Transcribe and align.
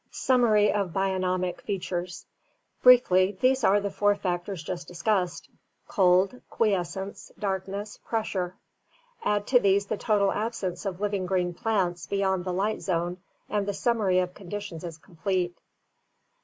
Summary 0.09 0.73
of 0.73 0.89
Bionomic 0.93 1.61
Features.— 1.61 2.25
Briefly, 2.81 3.37
these 3.39 3.63
are 3.63 3.79
the 3.79 3.91
four 3.91 4.15
factors 4.15 4.63
just 4.63 4.87
discussed— 4.87 5.47
cold, 5.87 6.41
quiescence, 6.49 7.31
darkness, 7.37 7.99
pressure; 8.03 8.55
add 9.23 9.45
to 9.45 9.59
these 9.59 9.85
the 9.85 9.97
total 9.97 10.31
absence 10.31 10.87
of 10.87 11.01
living 11.01 11.27
green 11.27 11.53
plants 11.53 12.07
beyond 12.07 12.45
the 12.45 12.51
light 12.53 12.81
zone 12.81 13.17
and 13.47 13.67
the 13.67 13.75
summary 13.75 14.17
of 14.17 14.33
conditions 14.33 14.83
is 14.83 14.97
complete. 14.97 15.55